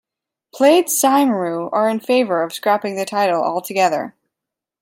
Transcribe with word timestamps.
Plaid 0.51 0.85
Cymru 0.87 1.69
are 1.71 1.87
in 1.87 1.99
favour 1.99 2.41
of 2.41 2.53
scrapping 2.53 2.95
the 2.95 3.05
title 3.05 3.43
altogether. 3.43 4.15